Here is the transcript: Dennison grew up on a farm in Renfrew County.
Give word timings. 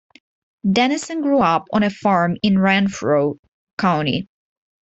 Dennison 0.67 1.21
grew 1.21 1.41
up 1.43 1.67
on 1.71 1.83
a 1.83 1.91
farm 1.91 2.35
in 2.41 2.57
Renfrew 2.57 3.35
County. 3.77 4.27